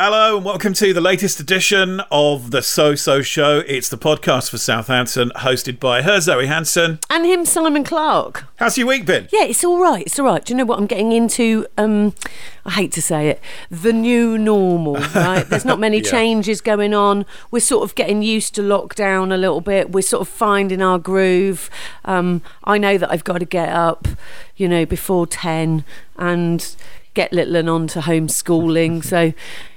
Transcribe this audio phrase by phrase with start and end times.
[0.00, 3.64] Hello and welcome to the latest edition of the So So Show.
[3.66, 7.00] It's the podcast for Southampton, hosted by her Zoe Hanson.
[7.10, 8.44] And him, Simon Clarke.
[8.60, 9.26] How's your week been?
[9.32, 10.06] Yeah, it's all right.
[10.06, 10.44] It's all right.
[10.44, 11.66] Do you know what I'm getting into?
[11.76, 12.14] Um,
[12.64, 13.40] I hate to say it,
[13.72, 14.94] the new normal.
[15.16, 15.42] Right?
[15.42, 16.10] There's not many Yeah.
[16.12, 17.26] changes going on.
[17.50, 19.90] We're sort of getting used to lockdown a little bit.
[19.90, 21.68] We're sort of finding our groove.
[22.04, 24.06] Um, I know that I've got to get up,
[24.56, 25.82] you know, before ten
[26.16, 26.76] and
[27.18, 29.04] get little and on to homeschooling.
[29.12, 29.32] so,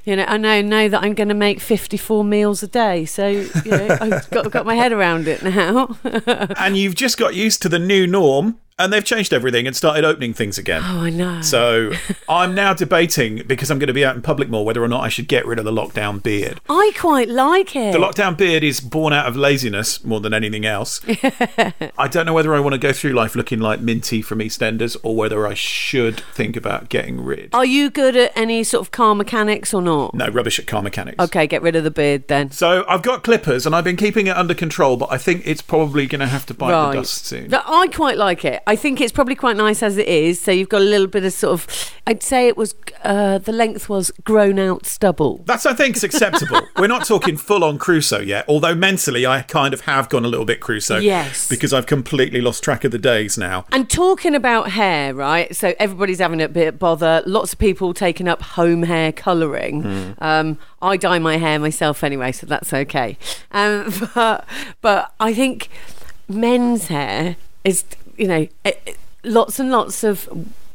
[0.06, 3.06] you know, I know know that I'm going to make 54 meals a day.
[3.06, 5.98] So, you know, I've got, got my head around it now.
[6.62, 10.04] And you've just got used to the new norm, and they've changed everything and started
[10.04, 10.82] opening things again.
[10.84, 11.42] oh, I know.
[11.42, 11.92] So
[12.30, 15.04] I'm now debating because I'm going to be out in public more whether or not
[15.04, 16.60] I should get rid of the lockdown beard.
[16.70, 17.94] I quite like it.
[17.94, 21.02] The lockdown beard is born out of laziness more than anything else.
[21.08, 24.98] I don't know whether I want to go through life looking like Minty from EastEnders
[25.04, 27.54] or whether I should think about getting rid.
[27.54, 30.14] Are you good at any sort of car mechanics or not?
[30.14, 31.20] No, rubbish at car mechanics.
[31.20, 32.52] Okay, get rid of the beard then.
[32.52, 35.62] So I've got clippers and I've been keeping it under control, but I think it's
[35.62, 37.54] probably going to have to bite the dust soon.
[37.54, 38.62] I quite like it.
[38.72, 40.40] I think it's probably quite nice as it is.
[40.40, 43.52] So you've got a little bit of sort of, I'd say it was, uh, the
[43.52, 45.42] length was grown out stubble.
[45.46, 46.62] That's, I think, is acceptable.
[46.78, 50.30] We're not talking full on Crusoe yet, although mentally I kind of have gone a
[50.30, 51.00] little bit Crusoe.
[51.00, 51.50] Yes.
[51.50, 53.66] Because I've completely lost track of the days now.
[53.74, 55.54] And talking about hair, right?
[55.54, 57.24] So everybody's having a bit of bother.
[57.26, 59.84] Lots of people taking up home hair colouring.
[59.84, 60.12] Hmm.
[60.20, 63.18] Um, I dye my hair myself anyway, so that's okay.
[63.52, 64.46] Um, but
[64.80, 65.68] but I think
[66.30, 67.84] men's hair is,
[68.18, 70.30] you know, eh, eh, lots and lots of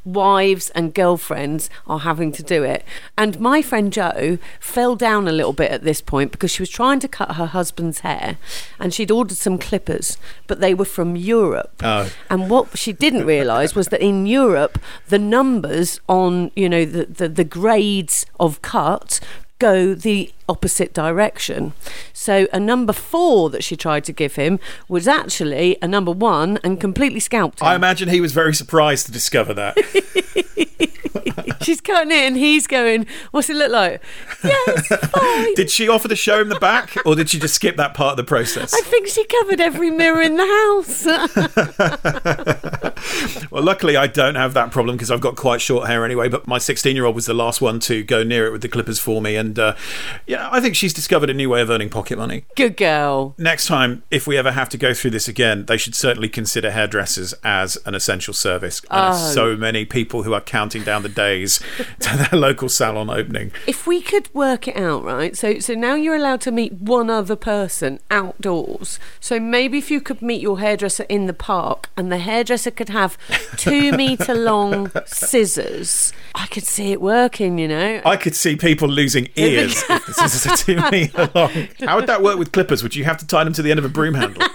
[0.07, 2.85] wives and girlfriends are having to do it.
[3.19, 6.71] And my friend Jo fell down a little bit at this point because she was
[6.71, 8.39] trying to cut her husband's hair
[8.79, 11.83] and she'd ordered some clippers, but they were from Europe.
[11.83, 12.11] Oh.
[12.31, 17.07] And what she didn't realise was that in Europe, the numbers on, you know, the,
[17.07, 19.21] the, the grades of cut
[19.59, 21.73] go the opposite direction.
[22.13, 26.59] So a number four that she tried to give him was actually a number one
[26.63, 27.69] and completely scalped him.
[27.69, 29.77] I imagine he was very surprised to discover that.
[31.67, 34.01] She's cutting it and he's going, What's it look like?
[34.45, 35.55] Yes, fine.
[35.55, 38.13] did she offer to show him the back, or did she just skip that part
[38.13, 38.73] of the process?
[38.73, 41.07] I think she covered every mirror in the house.
[43.51, 46.29] Well, luckily, I don't have that problem because I've got quite short hair anyway.
[46.29, 48.69] But my 16 year old was the last one to go near it with the
[48.69, 49.37] clippers for me.
[49.37, 49.75] And, uh,
[50.27, 52.45] yeah, I think she's discovered a new way of earning pocket money.
[52.57, 53.35] Good girl.
[53.39, 56.71] Next time, if we ever have to go through this again, they should certainly consider
[56.71, 58.81] hairdressers as an essential service.
[58.91, 59.17] And Oh.
[59.17, 61.56] so many people who are counting down the days
[62.01, 63.53] to their local salon opening.
[63.67, 65.37] If we could work it out, right?
[65.37, 68.99] So so now you're allowed to meet one other person outdoors.
[69.21, 72.91] So maybe if you could meet your hairdresser in the park and the hairdresser could
[72.91, 73.19] have
[73.57, 78.01] two meter long scissors, I could see it working, you know.
[78.05, 81.69] I could see people losing ears if this is a two meter long.
[81.81, 82.83] How would that work with clippers?
[82.83, 84.47] Would you have to tie them to the end of a broom handle?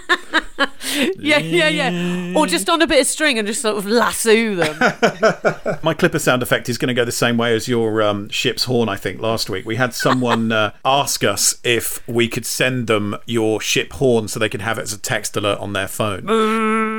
[1.18, 2.32] yeah, yeah, yeah.
[2.36, 5.78] Or just on a bit of string and just sort of lasso them.
[5.82, 8.64] My clipper sound effect is going to go the same way as your um, ship's
[8.64, 9.64] horn, I think, last week.
[9.64, 14.38] We had someone uh, ask us if we could send them your ship horn so
[14.38, 16.26] they could have it as a text alert on their phone.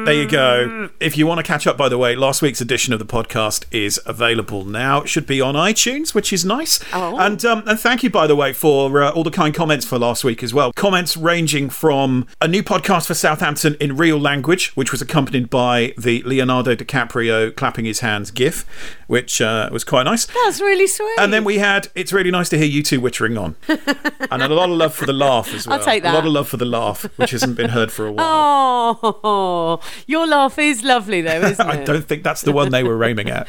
[0.06, 0.90] There you go.
[1.00, 3.66] If you want to catch up, by the way, last week's edition of the podcast
[3.72, 5.02] is available now.
[5.02, 6.84] It should be on iTunes, which is nice.
[6.94, 7.18] Oh.
[7.18, 9.98] And um, and thank you, by the way, for uh, all the kind comments for
[9.98, 10.74] last week as well.
[10.74, 15.94] Comments ranging from a new podcast for Southampton in real language, which was accompanied by
[15.98, 18.66] the Leonardo DiCaprio clapping his hands gif,
[19.08, 20.26] which uh, was quite nice.
[20.26, 21.20] That's really sweet.
[21.20, 23.58] And then we had, it's really nice to hear you two wittering on.
[24.32, 25.80] and a lot of love for the laugh as well.
[25.80, 26.14] I'll take that.
[26.14, 29.00] A lot of love for the laugh, which hasn't been heard for a while.
[29.04, 31.70] Oh, your laugh is lovely though, isn't it?
[31.70, 33.48] I don't think that's the one they were aiming at.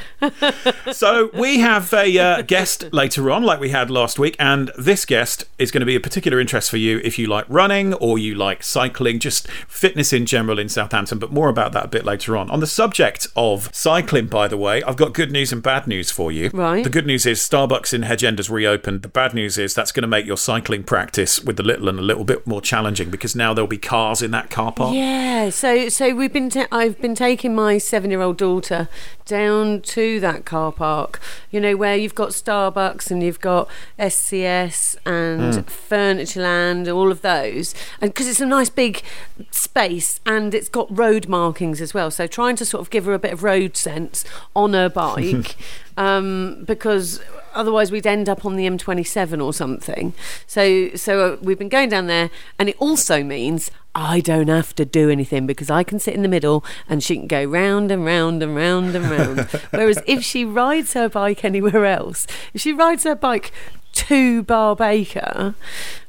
[0.91, 5.05] so we have a uh, guest later on, like we had last week, and this
[5.05, 8.19] guest is going to be a particular interest for you if you like running or
[8.19, 11.19] you like cycling, just fitness in general in Southampton.
[11.19, 12.51] But more about that a bit later on.
[12.51, 16.11] On the subject of cycling, by the way, I've got good news and bad news
[16.11, 16.51] for you.
[16.53, 16.85] Right.
[16.85, 19.03] The good news is Starbucks in Hedge End has reopened.
[19.03, 21.99] The bad news is that's going to make your cycling practice with the little and
[21.99, 24.95] a little bit more challenging because now there'll be cars in that car park.
[24.95, 28.89] Yeah, so so we've been ta- I've been taking my seven year old daughter
[29.25, 31.21] down to that car park.
[31.51, 35.61] You know where you've got Starbucks and you've got SCS and hmm.
[35.63, 39.03] Furniture Land, all of those, and because it's a nice big
[39.51, 42.11] space and it's got road markings as well.
[42.11, 44.25] So trying to sort of give her a bit of road sense
[44.55, 45.57] on her bike,
[45.97, 47.21] um, because
[47.55, 50.13] otherwise we'd end up on the M27 or something.
[50.47, 54.75] So so uh, we've been going down there, and it also means I don't have
[54.77, 57.93] to do anything because I can sit in the middle and she can go round
[57.93, 59.41] and round and round and round.
[59.71, 63.53] Whereas if she rides her bike anywhere else, if she rides her bike
[63.93, 65.55] to bar baker,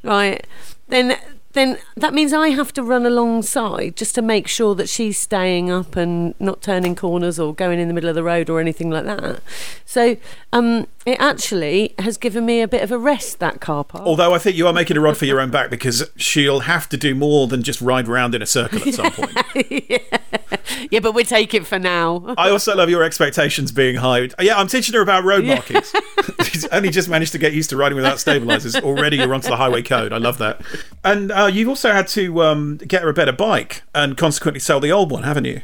[0.01, 0.45] right?
[0.87, 1.17] Then
[1.55, 5.71] then that means I have to run alongside just to make sure that she's staying
[5.71, 8.91] up and not turning corners or going in the middle of the road or anything
[8.91, 9.41] like that.
[9.85, 10.17] So
[10.53, 14.05] um, it actually has given me a bit of a rest that car park.
[14.05, 16.89] Although I think you are making a rod for your own back because she'll have
[16.89, 19.37] to do more than just ride round in a circle at some point.
[19.87, 19.99] yeah.
[20.89, 22.33] yeah, but we take it for now.
[22.39, 24.29] I also love your expectations being high.
[24.39, 25.93] Yeah, I'm teaching her about road markings.
[26.43, 28.75] She's only just managed to get used to riding without stabilizers.
[28.75, 30.11] Already you're onto the highway code.
[30.11, 30.61] I love that.
[31.03, 34.79] And uh, you've also had to um, get her a better bike and consequently sell
[34.79, 35.61] the old one, haven't you?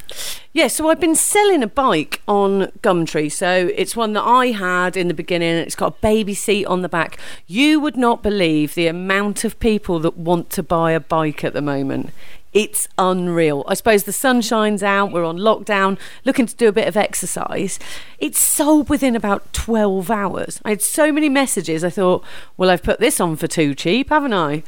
[0.54, 3.32] Yeah, so I've been selling a bike on Gumtree.
[3.32, 5.56] So it's one that I had in the beginning.
[5.56, 7.18] It's got a baby seat on the back.
[7.48, 11.54] You would not believe the amount of people that want to buy a bike at
[11.54, 12.10] the moment.
[12.54, 13.64] It's unreal.
[13.66, 16.98] I suppose the sun shines out, we're on lockdown, looking to do a bit of
[16.98, 17.80] exercise.
[18.20, 20.60] It's sold within about 12 hours.
[20.66, 22.26] I had so many messages, I thought,
[22.58, 24.64] well, I've put this on for too cheap, haven't I?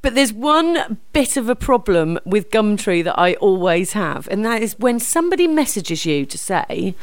[0.00, 4.62] But there's one bit of a problem with Gumtree that I always have, and that
[4.62, 6.94] is when somebody messages you to say,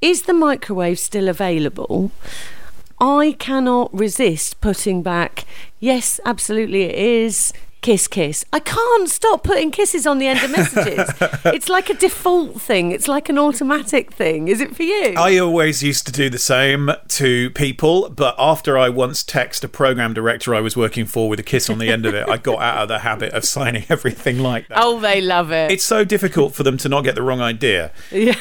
[0.00, 2.10] is the microwave still available?
[3.00, 5.44] I cannot resist putting back,
[5.78, 7.52] yes, absolutely it is
[7.84, 8.46] kiss, kiss.
[8.50, 11.06] I can't stop putting kisses on the end of messages.
[11.54, 12.92] it's like a default thing.
[12.92, 14.48] It's like an automatic thing.
[14.48, 15.12] Is it for you?
[15.18, 19.68] I always used to do the same to people, but after I once text a
[19.68, 22.38] program director I was working for with a kiss on the end of it, I
[22.38, 24.78] got out of the habit of signing everything like that.
[24.80, 25.70] Oh, they love it.
[25.70, 27.92] It's so difficult for them to not get the wrong idea.
[28.10, 28.38] Yeah.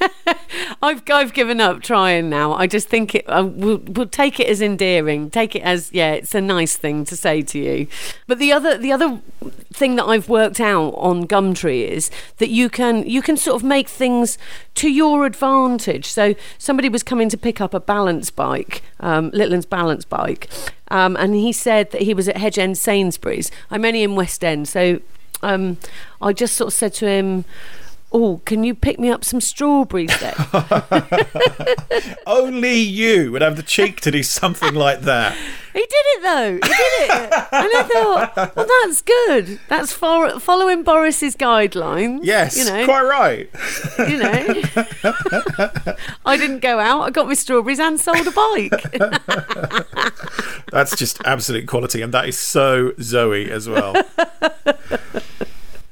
[0.82, 2.52] I've I've given up trying now.
[2.52, 3.24] I just think it.
[3.26, 5.30] Uh, we'll, we'll take it as endearing.
[5.30, 7.86] Take it as yeah, it's a nice thing to say to you.
[8.26, 9.20] But the other the other
[9.72, 13.64] thing that I've worked out on Gumtree is that you can you can sort of
[13.64, 14.38] make things
[14.74, 16.06] to your advantage.
[16.06, 20.48] So somebody was coming to pick up a balance bike, um, Litland's balance bike,
[20.88, 23.50] um, and he said that he was at Hedge End Sainsbury's.
[23.70, 25.00] I'm only in West End, so
[25.42, 25.78] um,
[26.20, 27.44] I just sort of said to him
[28.12, 30.34] oh, can you pick me up some strawberries then?
[32.26, 35.36] Only you would have the cheek to do something like that.
[35.72, 36.54] He did it though.
[36.54, 37.32] He did it.
[37.32, 39.60] and I thought, well, that's good.
[39.68, 42.20] That's for, following Boris's guidelines.
[42.22, 43.50] Yes, you know, quite right.
[43.98, 44.62] You know,
[46.24, 47.02] I didn't go out.
[47.02, 48.70] I got my strawberries and sold a bike.
[50.72, 53.94] that's just absolute quality, and that is so Zoe as well.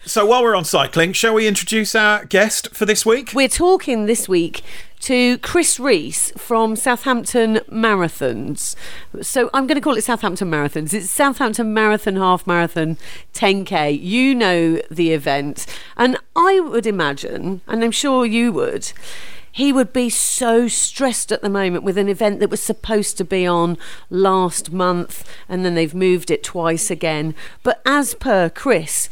[0.06, 3.31] So while we're on cycling, shall we introduce our guest for this week?
[3.35, 4.61] We're talking this week
[5.01, 8.77] to Chris Rees from Southampton Marathons.
[9.23, 10.93] So I'm going to call it Southampton Marathons.
[10.93, 12.99] It's Southampton Marathon Half Marathon
[13.33, 13.99] 10K.
[13.99, 15.65] You know the event.
[15.97, 18.93] And I would imagine, and I'm sure you would,
[19.51, 23.25] he would be so stressed at the moment with an event that was supposed to
[23.25, 23.79] be on
[24.11, 27.35] last month and then they've moved it twice again.
[27.62, 29.09] But as per Chris,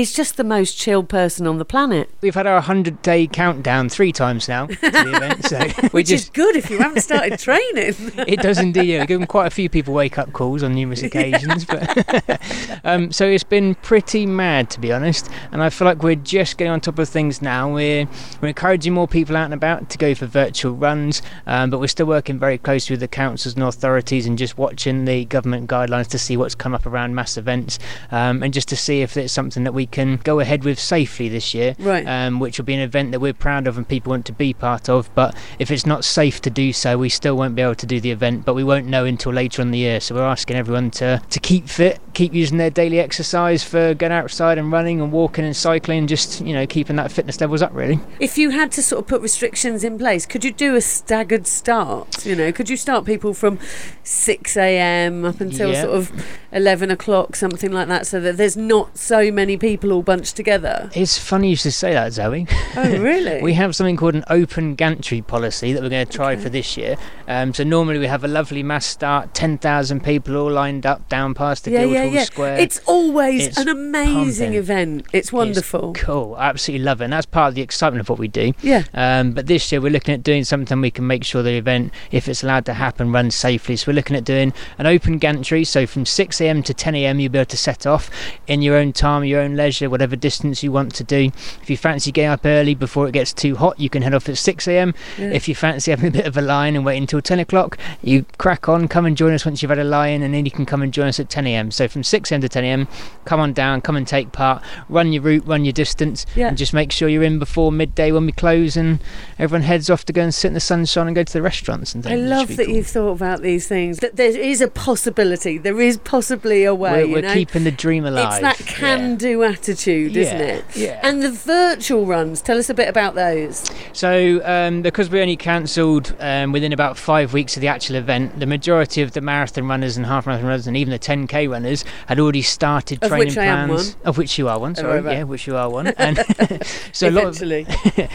[0.00, 2.08] is just the most chilled person on the planet.
[2.22, 5.44] We've had our 100 day countdown three times now to the event.
[5.44, 7.94] So Which just, is good if you haven't started training.
[8.26, 8.84] it does indeed.
[8.84, 11.64] Yeah, given quite a few people wake up calls on numerous occasions.
[11.64, 12.40] But
[12.84, 15.28] um, So it's been pretty mad, to be honest.
[15.52, 17.72] And I feel like we're just getting on top of things now.
[17.72, 18.08] We're,
[18.40, 21.88] we're encouraging more people out and about to go for virtual runs, um, but we're
[21.88, 26.06] still working very closely with the councils and authorities and just watching the government guidelines
[26.08, 27.78] to see what's come up around mass events
[28.10, 31.28] um, and just to see if it's something that we can go ahead with safely
[31.28, 32.06] this year, right.
[32.06, 34.52] um, which will be an event that we're proud of and people want to be
[34.52, 35.12] part of.
[35.14, 38.00] But if it's not safe to do so, we still won't be able to do
[38.00, 40.00] the event, but we won't know until later in the year.
[40.00, 44.12] So we're asking everyone to, to keep fit, keep using their daily exercise for going
[44.12, 47.74] outside and running and walking and cycling, just, you know, keeping that fitness levels up,
[47.74, 47.98] really.
[48.18, 51.46] If you had to sort of put restrictions in place, could you do a staggered
[51.46, 52.24] start?
[52.24, 53.58] You know, could you start people from
[54.04, 55.24] 6 a.m.
[55.24, 55.82] up until yeah.
[55.82, 59.92] sort of 11 o'clock, something like that, so that there's not so many people people
[59.92, 60.90] all bunched together.
[60.96, 62.44] It's funny you should say that, Zoe.
[62.76, 63.40] Oh, really?
[63.40, 66.42] we have something called an open gantry policy that we're going to try okay.
[66.42, 66.96] for this year.
[67.28, 71.34] Um, so normally we have a lovely mass start, 10,000 people all lined up down
[71.34, 72.24] past the yeah, Guildhall yeah, yeah.
[72.24, 72.58] Square.
[72.58, 74.58] It's always it's an amazing pumping.
[74.58, 75.06] event.
[75.12, 75.92] It's wonderful.
[75.92, 76.34] It's cool.
[76.36, 77.04] I absolutely love it.
[77.04, 78.52] And that's part of the excitement of what we do.
[78.62, 78.82] Yeah.
[78.92, 81.94] Um, but this year we're looking at doing something we can make sure the event,
[82.10, 83.76] if it's allowed to happen, runs safely.
[83.76, 85.62] So we're looking at doing an open gantry.
[85.62, 88.10] So from 6am to 10am you'll be able to set off
[88.48, 91.30] in your own time, your own leisure, whatever distance you want to do.
[91.62, 94.28] If you fancy getting up early before it gets too hot, you can head off
[94.28, 94.94] at 6 a.m.
[95.18, 95.30] Yeah.
[95.30, 98.24] If you fancy having a bit of a line and wait until 10 o'clock, you
[98.38, 100.66] crack on, come and join us once you've had a lie-in, and then you can
[100.66, 101.70] come and join us at 10 a.m.
[101.70, 102.40] So from 6 a.m.
[102.40, 102.88] to 10 a.m.,
[103.24, 106.48] come on down, come and take part, run your route, run your distance, Yeah.
[106.48, 108.98] and just make sure you're in before midday when we close, and
[109.38, 111.94] everyone heads off to go and sit in the sunshine and go to the restaurants
[111.94, 112.20] and I things.
[112.22, 112.74] which love that cool.
[112.74, 113.98] you've thought about these things.
[113.98, 115.58] That there is a possibility.
[115.58, 117.04] There is possibly a way.
[117.04, 117.34] We're, we're know?
[117.34, 118.42] keeping the dream alive.
[118.42, 119.49] It's that can-do yeah.
[119.50, 120.64] Attitude, isn't it?
[120.76, 121.00] yeah.
[121.02, 122.40] And the virtual runs.
[122.42, 123.70] Tell us a bit about those.
[123.92, 128.38] So, um, because we only cancelled um, within about five weeks of the actual event,
[128.40, 131.84] the majority of the marathon runners and half marathon runners and even the 10k runners
[132.06, 133.94] had already started Of training which I am plans.
[133.96, 134.06] one.
[134.06, 134.74] Of which you are one.
[134.74, 135.16] sorry, right, right.
[135.18, 135.88] yeah, which you are one.
[135.98, 136.18] And
[136.92, 137.66] so a lot of Eventually.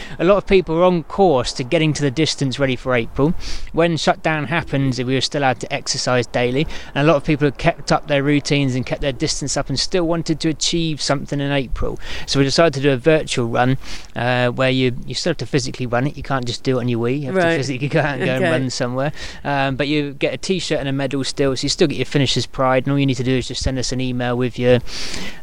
[0.18, 3.34] a lot of people are on course to getting to the distance ready for April.
[3.72, 7.46] When shutdown happened, we were still allowed to exercise daily, and a lot of people
[7.46, 11.00] had kept up their routines and kept their distance up and still wanted to achieve
[11.00, 11.98] something in April.
[12.26, 13.78] So we decided to do a virtual run
[14.14, 16.16] uh, where you, you still have to physically run it.
[16.16, 17.20] You can't just do it on your Wii.
[17.20, 17.50] You have Right.
[17.52, 18.44] to physically go out and go Okay.
[18.44, 19.12] and run somewhere.
[19.44, 22.06] Um, but you get a T-shirt and a medal still, so you still get your
[22.06, 22.84] finisher's pride.
[22.86, 24.78] And all you need to do is just send us an email with your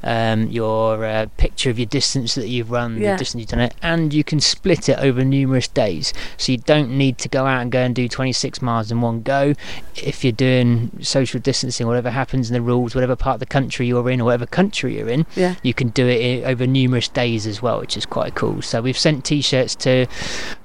[0.03, 3.13] um, your uh, picture of your distance that you've run, Yeah.
[3.13, 6.13] the distance you've done it, and you can split it over numerous days.
[6.37, 9.21] So you don't need to go out and go and do 26 miles in one
[9.21, 9.53] go.
[9.95, 13.87] If you're doing social distancing, whatever happens in the rules, whatever part of the country
[13.87, 15.55] you're in, or whatever country you're in, Yeah.
[15.63, 18.61] you can do it over numerous days as well, which is quite cool.
[18.61, 20.07] So we've sent T-shirts to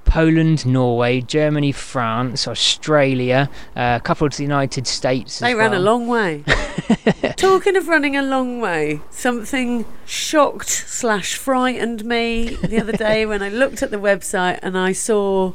[0.04, 5.38] Poland, Norway, Germany, France, Australia, uh, a couple to the United States.
[5.38, 6.44] They ran a long way.
[7.36, 13.42] Talking of running a long way, something shocked slash frightened me the other day when
[13.42, 15.52] I looked at the website and I saw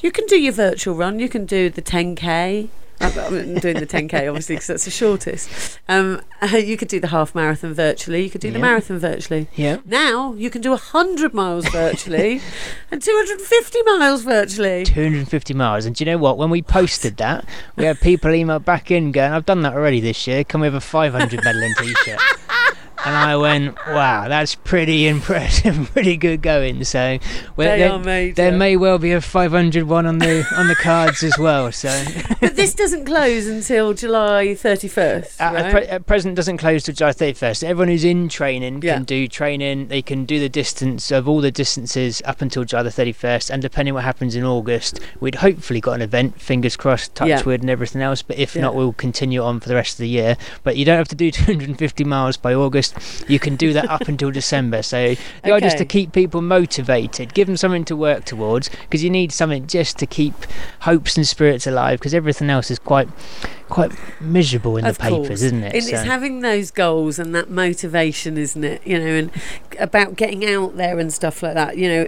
[0.00, 2.68] you can do your virtual run, you can do the 10k.
[3.04, 5.78] I'm doing the 10k obviously because that's the shortest.
[5.88, 6.20] Um,
[6.52, 8.22] you could do the half marathon virtually.
[8.22, 9.48] You could do the marathon virtually.
[9.54, 9.78] Yeah.
[9.84, 12.40] Now you can do 100 miles virtually
[12.90, 14.84] and 250 miles virtually.
[14.84, 15.86] 250 miles.
[15.86, 16.38] And do you know what?
[16.38, 17.44] When we posted that,
[17.76, 20.44] we had people email back in going, I've done that already this year.
[20.44, 22.20] Can we have a 500 medal in t shirt?
[23.06, 26.84] And I went, wow, that's pretty impressive, pretty good going.
[26.84, 27.18] So
[27.56, 28.34] well, They there, are major.
[28.34, 31.70] there may well be a 500 one on the on the cards as well.
[31.72, 31.88] So
[32.40, 35.40] But this doesn't close until July 31st.
[35.40, 35.64] at, right?
[35.64, 37.64] at, pre- at present doesn't close till July 31st.
[37.64, 38.94] Everyone who's in training Yeah.
[38.94, 39.88] can do training.
[39.88, 43.50] They can do the distance of all the distances up until July the 31st.
[43.50, 46.40] And depending what happens in August, we'd hopefully got an event.
[46.40, 47.42] Fingers crossed, touch Yeah.
[47.42, 48.22] wood, and everything else.
[48.22, 50.36] But if not, we'll continue on for the rest of the year.
[50.62, 52.93] But you don't have to do 250 miles by August.
[53.28, 54.82] You can do that up until December.
[54.82, 55.78] So the idea is Okay.
[55.78, 59.98] to keep people motivated, give them something to work towards, because you need something just
[59.98, 60.34] to keep
[60.80, 61.98] hopes and spirits alive.
[61.98, 63.08] Because everything else is quite
[63.74, 65.42] quite miserable in Of the papers, course.
[65.42, 65.74] isn't it?
[65.74, 68.80] And So- It's having those goals and that motivation, isn't it?
[68.86, 69.30] You know, and
[69.80, 71.76] about getting out there and stuff like that.
[71.76, 72.06] You know,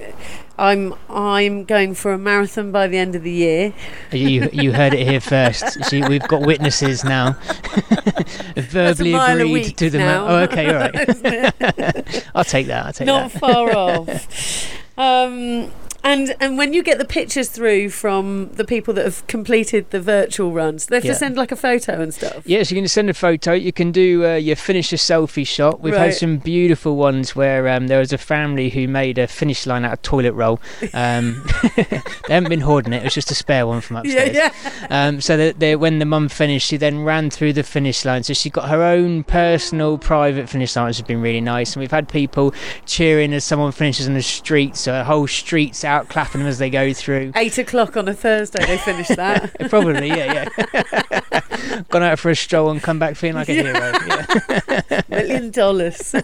[0.59, 3.75] I'm I'm going for a marathon by the end of the year.
[4.13, 5.85] You you heard it here first.
[5.91, 7.33] See, we've got witnesses now.
[8.57, 10.25] Verbally agreed to the now.
[10.25, 12.27] ma- Oh, okay, all right.
[12.35, 12.87] I'll take that.
[12.87, 13.41] I'll take Not that.
[13.41, 14.73] far off.
[14.99, 15.71] Um,
[16.07, 20.01] and and when you get the pictures through from the people that have completed the
[20.01, 21.13] virtual runs, they have Yeah.
[21.13, 22.43] to send like a photo and stuff.
[22.47, 23.53] Yes, you can send a photo.
[23.53, 25.81] You can do uh, your finish a selfie shot.
[25.81, 26.07] We've Right.
[26.07, 29.85] had some beautiful ones where um, there was a family who made a finish line
[29.85, 30.61] out of toilet roll.
[30.95, 31.45] Um,
[31.77, 32.99] they haven't been hoarding it.
[32.99, 34.37] It was just a spare one from Yeah, upstairs.
[34.37, 34.87] yeah.
[34.91, 38.23] Um, so that they, when the mum finished, she then ran through the finish line.
[38.23, 41.75] So she got her own personal, private finish line, which has been really nice.
[41.75, 44.77] And we've had people cheering as someone finishes in the street.
[44.77, 47.33] So a whole street's out clapping them as they go through.
[47.35, 49.55] Eight o'clock on a Thursday, they finish that.
[49.71, 51.83] Probably, yeah, yeah.
[51.88, 53.93] Gone out for a stroll and come back feeling like a hero.
[54.07, 55.03] Yeah.
[55.09, 56.15] Million dollars.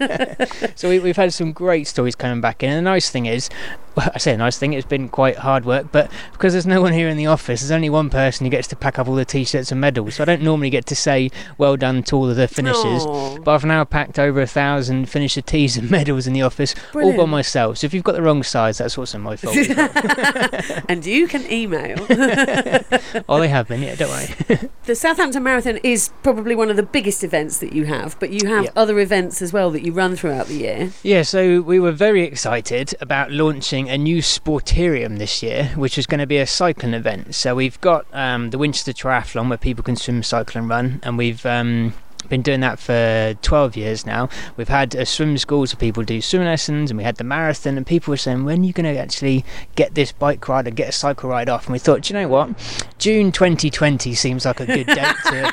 [0.75, 2.71] So we, we've had some great stories coming back in.
[2.71, 3.49] And the nice thing is,
[3.97, 6.81] well, I say a nice thing, it's been quite hard work, but because there's no
[6.81, 9.15] one here in the office, there's only one person who gets to pack up all
[9.15, 10.17] the t shirts and medals.
[10.17, 13.05] So I don't normally get to say well done to all of the finishers.
[13.05, 13.39] Aw.
[13.39, 17.17] But I've now packed over a thousand finisher tees and medals in the office, all
[17.17, 17.79] by myself.
[17.79, 19.57] So if you've got the wrong size, that's also my fault.
[20.89, 21.97] and you can email.
[23.29, 24.69] oh, they have been, yeah, don't worry.
[24.85, 28.49] the Southampton Marathon is probably one of the biggest events that you have, but you
[28.49, 28.71] have Yeah.
[28.77, 30.93] other events as well that you run throughout the year.
[31.03, 36.07] Yeah, so we were very excited about launching a new sportarium this year, which is
[36.07, 37.35] going to be a cycling event.
[37.35, 41.19] So we've got um, the Winchester Triathlon where people can swim, cycle, and run, and
[41.19, 41.95] we've um,
[42.29, 44.29] been doing that for 12 years now.
[44.57, 47.77] We've had a swim school so people do swim lessons, and we had the marathon,
[47.77, 50.77] and people were saying, when are you going to actually get this bike ride and
[50.77, 51.67] get a cycle ride off?
[51.67, 52.51] And we thought, "Do you know what?
[52.99, 55.53] June 2020 seems like a good date to,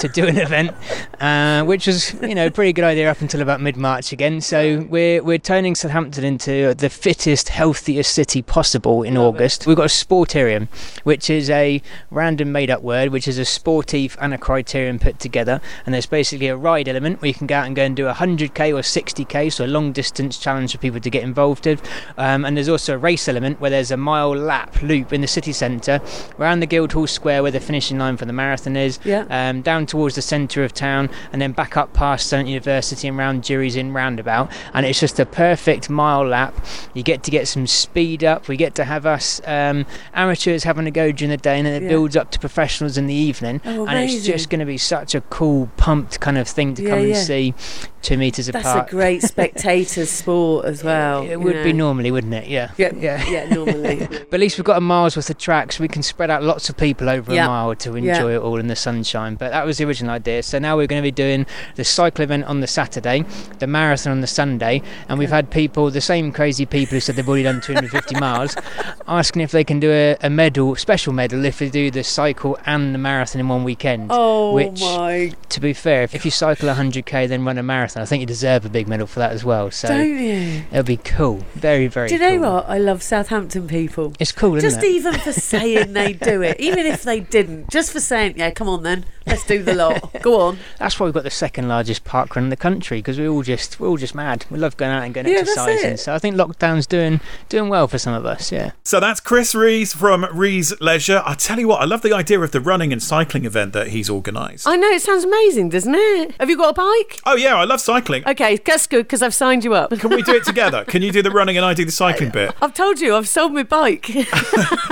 [0.00, 0.72] to do an event,
[1.20, 4.40] uh, which was you know a pretty good idea up until about mid March again.
[4.40, 9.66] So we're we're turning Southampton into the fittest, healthiest city possible in Love August.
[9.66, 10.68] We've got a sportarium,
[11.04, 15.18] which is a random made up word, which is a sportive and a criterium put
[15.20, 15.60] together.
[15.86, 18.08] And there's basically a ride element where you can go out and go and do
[18.08, 21.82] a 100k or 60k, so a long distance challenge for people to get involved with.
[22.16, 25.26] Um, and there's also a race element where there's a mile lap loop in the
[25.26, 26.00] city centre
[26.38, 29.26] around the Guildhall Square where the finishing line for the marathon is, Yeah.
[29.30, 33.18] um, down towards the centre of town, and then back up past St University and
[33.18, 34.50] round Jury's Inn roundabout.
[34.72, 36.54] And it's just a perfect mile lap.
[36.94, 38.48] You get to get some speed up.
[38.48, 41.74] We get to have us um, amateurs having a go during the day, and then
[41.74, 41.88] it Yeah.
[41.90, 43.60] builds up to professionals in the evening.
[43.66, 46.82] Oh, and it's just going to be such a cool, pumped kind of thing to
[46.82, 47.22] Yeah, come and yeah.
[47.22, 47.54] see
[48.02, 48.76] two metres That's apart.
[48.86, 51.22] That's a great spectator sport as well.
[51.22, 52.46] It you would be normally, wouldn't it?
[52.48, 52.70] Yeah.
[52.76, 53.24] Yeah, Yeah.
[53.28, 54.06] yeah, normally.
[54.30, 56.42] But at least we've got a mile's worth of track, so we can spread out
[56.42, 57.44] lots of people over Yeah.
[57.46, 59.34] a mile to enjoy it all in the sunshine.
[59.34, 60.42] But that was the original idea.
[60.42, 63.24] So now we're going to be doing the cycle event on the Saturday,
[63.58, 67.16] the marathon on the Sunday, and we've had people, the same crazy people who said
[67.16, 68.56] they've already done 250 miles,
[69.08, 72.56] asking if they can do a, a medal, special medal, if they do the cycle
[72.66, 74.08] and the marathon in one weekend.
[74.10, 75.32] Oh Which- my!
[75.50, 78.64] To be fair, if you cycle 100k then run a marathon, I think you deserve
[78.64, 79.70] a big medal for that as well.
[79.70, 80.62] So Don't you?
[80.70, 82.08] it'll be cool, very very.
[82.08, 82.52] Do you know cool.
[82.54, 82.68] what?
[82.68, 84.12] I love Southampton people.
[84.18, 84.88] It's cool, isn't Just it?
[84.90, 88.68] even for saying they do it, even if they didn't, just for saying, yeah, come
[88.68, 90.22] on then, let's do the lot.
[90.22, 90.58] Go on.
[90.78, 93.42] That's why we've got the second largest park run in the country because we're all
[93.42, 94.46] just we're all just mad.
[94.50, 95.96] We love going out and going Yeah, exercising.
[95.96, 98.50] So I think lockdown's doing doing well for some of us.
[98.52, 98.72] Yeah.
[98.84, 101.22] So that's Chris Rees from Rees Leisure.
[101.24, 103.88] I tell you what, I love the idea of the running and cycling event that
[103.88, 104.66] he's organised.
[104.66, 106.34] I know it sounds amazing, doesn't it?
[106.40, 107.20] Have you got a bike?
[107.26, 108.26] Oh yeah, I love cycling.
[108.26, 109.90] Okay, that's good because I've signed you up.
[109.98, 110.84] Can we do it together?
[110.84, 112.54] Can you do the running and I do the cycling bit?
[112.62, 114.10] I've told you, I've sold my bike.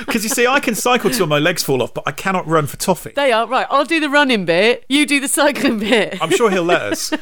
[0.00, 2.66] Because you see, I can cycle till my legs fall off, but I cannot run
[2.66, 3.12] for toffee.
[3.16, 3.66] they are right.
[3.70, 4.84] I'll do the running bit.
[4.88, 6.18] You do the cycling bit.
[6.22, 7.12] I'm sure he'll let us.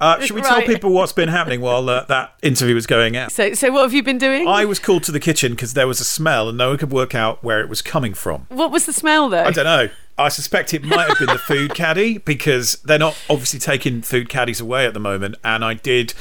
[0.00, 0.66] Uh, should we tell Right.
[0.66, 3.30] people what's been happening while uh, that interview was going out?
[3.32, 4.48] So, so what have you been doing?
[4.48, 6.90] I was called to the kitchen because there was a smell and no one could
[6.90, 8.46] work out where it was coming from.
[8.48, 9.44] what was the smell though?
[9.44, 9.88] I don't know.
[10.18, 14.28] I suspect it might have been the food caddy because they're not obviously taking food
[14.28, 15.36] caddies away at the moment.
[15.42, 16.12] And I did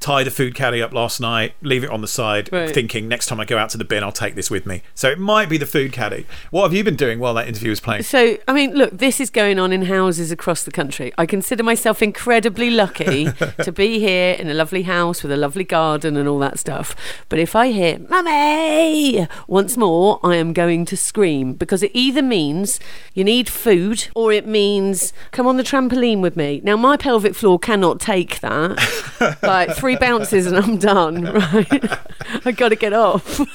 [0.00, 2.70] tie the food caddy up last night, leave it on the side, Right.
[2.70, 4.82] thinking next time I go out to the bin, I'll take this with me.
[4.94, 6.26] So it might be the food caddy.
[6.50, 8.02] What have you been doing while that interview was playing?
[8.04, 11.12] So, I mean, look, this is going on in houses across the country.
[11.18, 13.26] I consider myself incredibly lucky
[13.62, 16.96] to be here in a lovely house with a lovely garden and all that stuff.
[17.28, 22.22] But if I hear "mummy" once more, I am going to scream because it either
[22.22, 22.80] means
[23.12, 26.60] you need food or it means come on the trampoline with me.
[26.64, 29.38] Now, my pelvic floor cannot take that.
[29.42, 31.24] like three bounces and I'm done.
[31.50, 31.98] Right?
[32.44, 33.40] I've got to get off.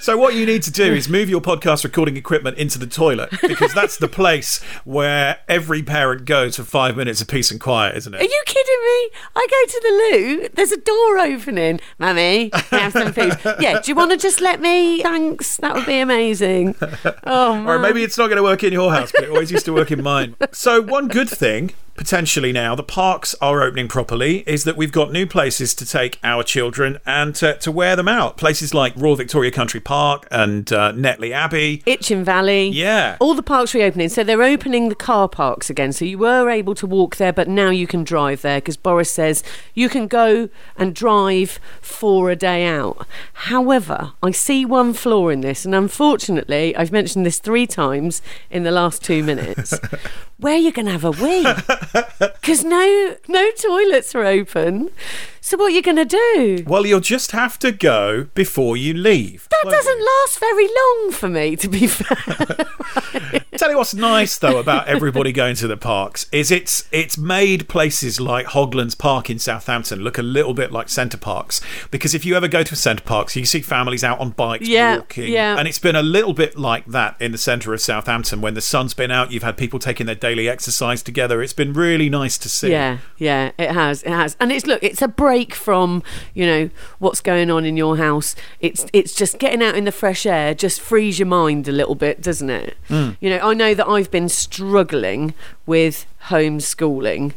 [0.00, 3.30] So what you need to do is move your podcast recording equipment into the toilet
[3.40, 7.96] because that's the place where every parent goes for five minutes of peace and quiet,
[7.96, 8.20] isn't it?
[8.20, 9.10] Are you kidding me?
[9.34, 9.88] I go to the
[10.42, 11.80] loo, there's a door opening.
[11.98, 13.38] Mummy, have some food?
[13.60, 15.02] yeah, do you want to just let me?
[15.02, 16.74] Thanks, that would be amazing.
[17.24, 17.68] Oh, man.
[17.68, 19.72] Or maybe it's not going to work in your house, but it always used to
[19.72, 20.34] work in mine.
[20.52, 25.12] So, one good thing, potentially now, the parks are opening properly, is that we've got
[25.12, 28.36] new places to take our children and to, to wear them out.
[28.36, 31.82] Places like Royal Victoria Country Park and uh, Netley Abbey.
[31.86, 32.68] Itchen Valley.
[32.68, 33.16] Yeah.
[33.20, 34.08] All the parks reopening.
[34.08, 35.92] So they're opening the car parks again.
[35.92, 39.10] So you were able to walk there, but now you can drive there because Boris
[39.10, 39.42] says
[39.74, 43.06] you can go and drive for a day out.
[43.32, 48.62] However, I see one flaw in this, and unfortunately, I've mentioned this three times in
[48.62, 49.74] the last two minutes.
[50.38, 51.42] Where are you going to have a wee?
[52.18, 54.90] Because no, no toilets are open.
[55.48, 56.62] So what are you going to do?
[56.66, 59.48] Well, you'll just have to go before you leave.
[59.50, 59.82] That won't you?
[59.82, 62.66] doesn't last very long for me, to be fair.
[63.56, 67.68] Tell you what's nice though about everybody going to the parks is it's it's made
[67.68, 72.24] places like Hoglands Park in Southampton look a little bit like Center Parcs because if
[72.24, 75.58] you ever go to Center Parcs you see families out on bikes Yeah, walking yeah.
[75.58, 78.60] and it's been a little bit like that in the centre of Southampton when the
[78.60, 82.38] sun's been out you've had people taking their daily exercise together it's been really nice
[82.38, 86.02] to see Yeah, yeah, it has, it has, and it's look, it's a break from
[86.34, 88.34] you know what's going on in your house.
[88.60, 91.94] It's it's just getting out in the fresh air, just frees your mind a little
[91.94, 92.76] bit, doesn't it?
[92.88, 93.10] Hmm.
[93.20, 95.34] You know, I know that I've been struggling
[95.66, 97.32] with homeschooling,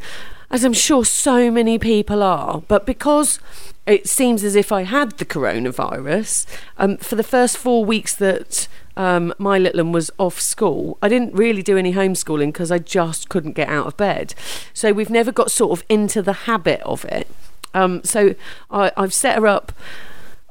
[0.50, 3.40] as I'm sure so many people are, but because
[3.86, 6.46] it seems as if I had the coronavirus,
[6.78, 11.10] um, for the first four weeks that um, my little one was off school, I
[11.10, 14.34] didn't really do any homeschooling because I just couldn't get out of bed.
[14.74, 17.28] So we've never got sort of into the habit of it.
[17.74, 18.36] Um, so
[18.70, 19.72] I, I've set her up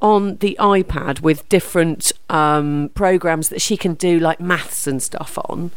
[0.00, 5.38] on the iPad with different um, programs that she can do like maths and stuff
[5.46, 5.70] on.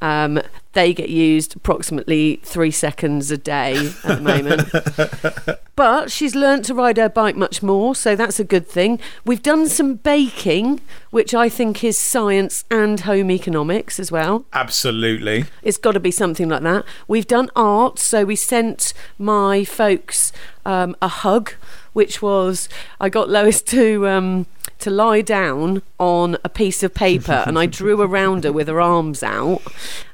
[0.00, 0.40] Um,
[0.74, 5.58] they get used approximately three seconds a day at the moment.
[5.76, 9.00] but she's learnt to ride her bike much more, so that's a good thing.
[9.24, 14.44] We've done some baking, which I think is science and home economics as well.
[14.52, 15.46] Absolutely.
[15.62, 16.84] It's got to be something like that.
[17.08, 20.32] We've done art, so we sent my folks
[20.64, 21.54] um, a hug,
[21.98, 22.68] which was
[23.00, 24.06] I got Lois to.
[24.06, 24.46] Um,
[24.78, 28.80] to lie down on a piece of paper and I drew around her with her
[28.80, 29.60] arms out.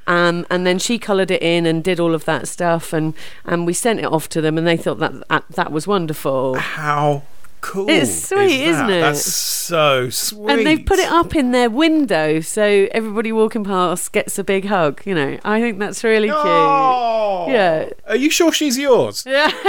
[0.07, 3.13] Um, and then she coloured it in and did all of that stuff and,
[3.45, 6.55] and we sent it off to them and they thought that that, that was wonderful.
[6.55, 7.21] How
[7.65, 7.89] cool.
[7.89, 9.01] It's sweet, is isn't it?
[9.01, 10.51] That's so sweet.
[10.51, 14.65] And they've put it up in their window so everybody walking past gets a big
[14.65, 15.01] hug.
[15.05, 16.37] You know, I think that's really cute.
[16.37, 17.47] Oh.
[17.49, 17.89] Yeah.
[18.07, 19.25] Are you sure she's yours?
[19.27, 19.49] Yeah.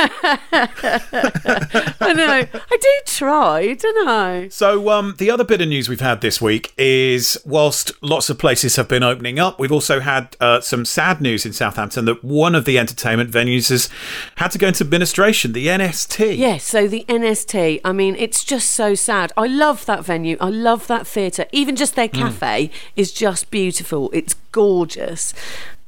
[2.01, 2.47] I know.
[2.55, 4.49] I do try, don't I?
[4.49, 8.39] So, um, the other bit of news we've had this week is whilst lots of
[8.39, 12.23] places have been opening up, we've also had uh, some sad news in Southampton that
[12.23, 13.89] one of the entertainment venues has
[14.37, 16.37] had to go into administration, the NST.
[16.37, 19.33] Yes, so the NST, I mean, it's just so sad.
[19.37, 20.37] I love that venue.
[20.41, 21.47] I love that theatre.
[21.53, 24.11] Even just their cafe is just beautiful.
[24.13, 25.33] It's gorgeous.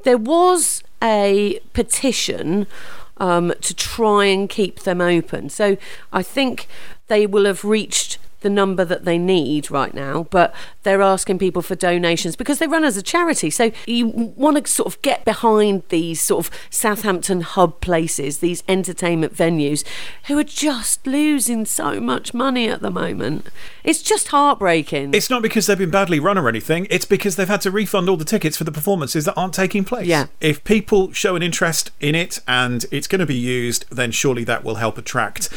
[0.04, 2.68] There was a petition
[3.16, 5.48] um, to try and keep them open.
[5.48, 5.76] So
[6.12, 6.68] I think
[7.08, 11.62] they will have reached the number that they need right now, but they're asking people
[11.62, 13.50] for donations because they run as a charity.
[13.50, 18.62] So you want to sort of get behind these sort of Southampton hub places, these
[18.68, 19.84] entertainment venues,
[20.26, 23.48] who are just losing so much money at the moment.
[23.84, 25.14] It's just heartbreaking.
[25.14, 26.86] It's not because they've been badly run or anything.
[26.90, 29.84] It's because they've had to refund all the tickets for the performances that aren't taking
[29.84, 30.06] place.
[30.06, 30.26] Yeah.
[30.40, 34.44] If people show an interest in it and it's going to be used, then surely
[34.44, 35.48] that will help attract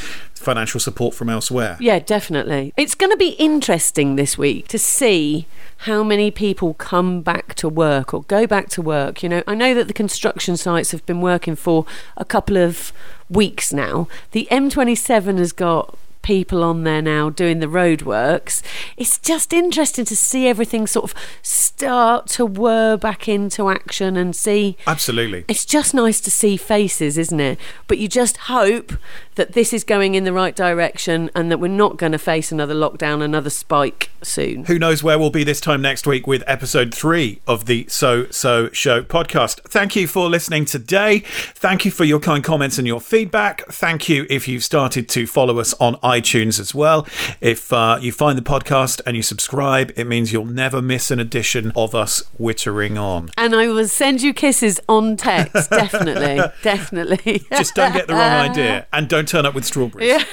[0.42, 1.78] financial support from elsewhere.
[1.80, 2.74] Yeah, definitely.
[2.78, 7.68] It's going to be interesting this week to see how many people come back to
[7.68, 9.24] work or go back to work.
[9.24, 11.86] You know, I know that the construction sites have been working for
[12.18, 12.94] a couple of
[13.30, 14.08] weeks now.
[14.32, 18.62] The M27 has got people on there now doing the roadworks.
[18.98, 24.36] It's just interesting to see everything sort of start to whir back into action and
[24.36, 25.46] see Absolutely.
[25.48, 27.60] it's just nice to see faces, isn't it?
[27.88, 28.94] But you just hope
[29.36, 32.52] that this is going in the right direction and that we're not going to face
[32.52, 34.66] another lockdown, another spike soon.
[34.66, 38.28] Who knows where we'll be this time next week with episode three of the So
[38.30, 39.62] So Show podcast.
[39.64, 41.20] Thank you for listening today.
[41.56, 43.66] Thank you for your kind comments and your feedback.
[43.68, 47.08] Thank you if you've started to follow us on iTunes as well.
[47.40, 51.20] If uh, you find the podcast and you subscribe, it means you'll never miss an
[51.20, 53.30] edition of us wittering on.
[53.38, 57.44] And I will send you kisses on text, definitely, definitely.
[57.52, 60.24] Just don't get the wrong idea and don't turn up with strawberries.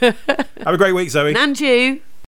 [0.00, 1.34] Have a great week, Zoe.
[1.34, 2.00] And you.